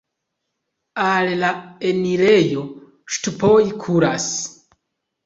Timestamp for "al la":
1.07-1.51